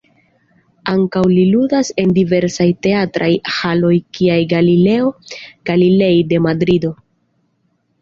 [0.93, 5.15] Ankaŭ li ludas en diversaj teatraj haloj kiaj Galileo
[5.73, 6.97] Galilei de Madrido.